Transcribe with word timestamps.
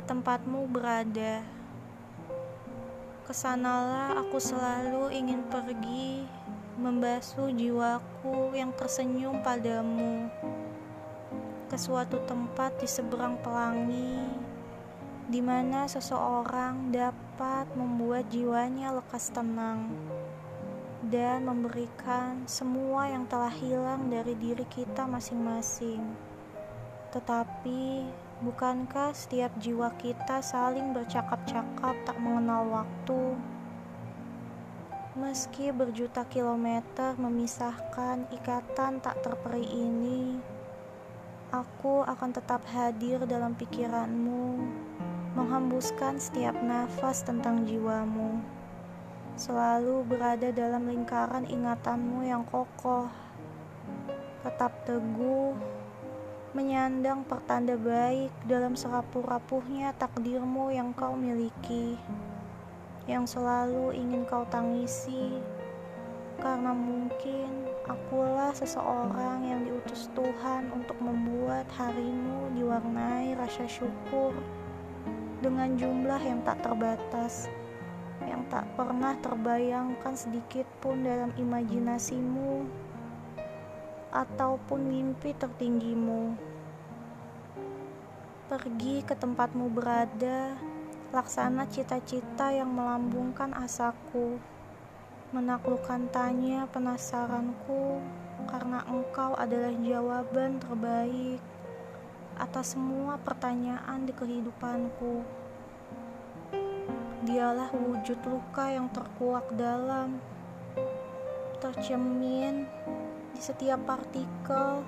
tempatmu 0.00 0.70
berada. 0.72 1.44
Ke 3.28 3.34
sanalah 3.36 4.16
aku 4.16 4.40
selalu 4.40 5.12
ingin 5.12 5.44
pergi, 5.52 6.24
membasuh 6.80 7.52
jiwaku 7.52 8.56
yang 8.56 8.72
tersenyum 8.72 9.44
padamu. 9.44 10.32
Ke 11.68 11.76
suatu 11.76 12.16
tempat 12.24 12.80
di 12.80 12.88
seberang 12.88 13.36
pelangi, 13.44 14.24
di 15.28 15.44
mana 15.44 15.84
seseorang 15.84 16.88
dapat 16.88 17.68
membuat 17.76 18.32
jiwanya 18.32 18.96
lekas 18.96 19.28
tenang 19.28 19.92
dan 21.02 21.42
memberikan 21.42 22.46
semua 22.46 23.10
yang 23.10 23.26
telah 23.26 23.50
hilang 23.50 24.06
dari 24.06 24.38
diri 24.38 24.62
kita 24.70 25.02
masing-masing. 25.04 26.31
Tetapi 27.12 28.08
Bukankah 28.42 29.14
setiap 29.14 29.54
jiwa 29.62 29.94
kita 30.02 30.42
saling 30.42 30.90
bercakap-cakap 30.90 31.94
tak 32.02 32.18
mengenal 32.18 32.66
waktu? 32.74 33.38
Meski 35.14 35.70
berjuta 35.70 36.26
kilometer 36.26 37.14
memisahkan 37.22 38.26
ikatan 38.34 38.98
tak 38.98 39.22
terperi 39.22 39.62
ini, 39.62 40.42
aku 41.54 42.02
akan 42.02 42.34
tetap 42.34 42.66
hadir 42.66 43.22
dalam 43.30 43.54
pikiranmu, 43.54 44.58
menghembuskan 45.38 46.18
setiap 46.18 46.58
nafas 46.66 47.22
tentang 47.22 47.62
jiwamu, 47.62 48.42
selalu 49.38 50.02
berada 50.02 50.50
dalam 50.50 50.90
lingkaran 50.90 51.46
ingatanmu 51.46 52.26
yang 52.26 52.42
kokoh, 52.42 53.06
tetap 54.42 54.74
teguh 54.82 55.81
menyandang 56.82 57.22
pertanda 57.30 57.78
baik 57.78 58.34
dalam 58.50 58.74
serapuh-rapuhnya 58.74 59.94
takdirmu 60.02 60.74
yang 60.74 60.90
kau 60.90 61.14
miliki, 61.14 61.94
yang 63.06 63.22
selalu 63.22 63.94
ingin 63.94 64.26
kau 64.26 64.42
tangisi, 64.50 65.38
karena 66.42 66.74
mungkin 66.74 67.70
akulah 67.86 68.50
seseorang 68.50 69.46
yang 69.46 69.62
diutus 69.62 70.10
Tuhan 70.10 70.74
untuk 70.74 70.98
membuat 70.98 71.70
harimu 71.78 72.50
diwarnai 72.58 73.38
rasa 73.38 73.62
syukur 73.70 74.34
dengan 75.38 75.78
jumlah 75.78 76.18
yang 76.18 76.42
tak 76.42 76.66
terbatas, 76.66 77.46
yang 78.26 78.42
tak 78.50 78.66
pernah 78.74 79.14
terbayangkan 79.22 80.18
sedikit 80.18 80.66
pun 80.82 81.06
dalam 81.06 81.30
imajinasimu 81.38 82.66
ataupun 84.10 84.82
mimpi 84.82 85.30
tertinggimu. 85.38 86.50
Pergi 88.52 89.00
ke 89.00 89.16
tempatmu 89.16 89.72
berada, 89.72 90.60
laksana 91.08 91.64
cita-cita 91.72 92.52
yang 92.52 92.68
melambungkan 92.68 93.48
asaku. 93.56 94.36
Menaklukkan 95.32 96.12
tanya 96.12 96.68
penasaranku 96.68 98.04
karena 98.44 98.84
engkau 98.92 99.32
adalah 99.40 99.72
jawaban 99.80 100.60
terbaik 100.60 101.40
atas 102.36 102.76
semua 102.76 103.16
pertanyaan 103.24 104.04
di 104.04 104.12
kehidupanku. 104.12 105.24
Dialah 107.24 107.72
wujud 107.72 108.20
luka 108.20 108.68
yang 108.68 108.92
terkuak 108.92 109.48
dalam, 109.56 110.20
tercemin 111.56 112.68
di 113.32 113.40
setiap 113.40 113.80
partikel 113.88 114.84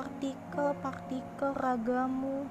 partikel-partikel 0.00 1.52
ragamu 1.60 2.48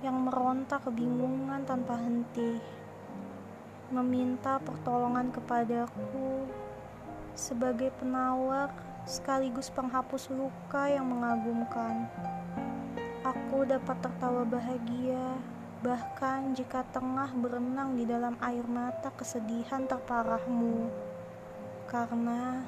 yang 0.00 0.16
meronta 0.24 0.80
kebingungan 0.80 1.68
tanpa 1.68 2.00
henti 2.00 2.56
meminta 3.92 4.56
pertolongan 4.56 5.28
kepadaku 5.28 6.48
sebagai 7.36 7.92
penawar 8.00 8.72
sekaligus 9.04 9.68
penghapus 9.68 10.32
luka 10.32 10.88
yang 10.88 11.04
mengagumkan. 11.12 12.08
Aku 13.28 13.68
dapat 13.68 14.00
tertawa 14.00 14.48
bahagia, 14.48 15.36
bahkan 15.84 16.56
jika 16.56 16.88
tengah 16.88 17.36
berenang 17.36 18.00
di 18.00 18.08
dalam 18.08 18.32
air 18.40 18.64
mata 18.64 19.12
kesedihan 19.12 19.84
terparahmu 19.84 20.88
karena 21.84 22.64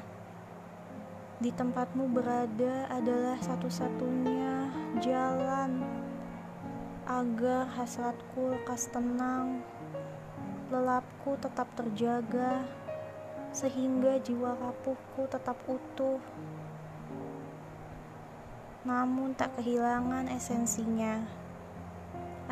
di 1.41 1.49
tempatmu 1.49 2.12
berada 2.12 2.84
adalah 2.93 3.41
satu-satunya 3.41 4.69
jalan 5.01 5.81
agar 7.09 7.65
hasratku 7.81 8.53
lekas 8.53 8.93
tenang, 8.93 9.65
lelapku 10.69 11.41
tetap 11.41 11.65
terjaga, 11.73 12.61
sehingga 13.56 14.21
jiwa 14.21 14.53
rapuhku 14.53 15.25
tetap 15.33 15.56
utuh, 15.65 16.21
namun 18.84 19.33
tak 19.33 19.57
kehilangan 19.57 20.28
esensinya. 20.28 21.25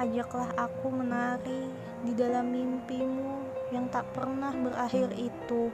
Ajaklah 0.01 0.49
aku 0.57 0.89
menari 0.89 1.69
di 2.09 2.17
dalam 2.17 2.57
mimpimu 2.57 3.53
yang 3.69 3.85
tak 3.93 4.09
pernah 4.17 4.57
berakhir 4.57 5.13
itu. 5.13 5.69